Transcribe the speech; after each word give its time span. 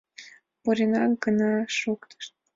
Пуренак 0.61 1.11
гына 1.23 1.51
шуктышт. 1.77 2.31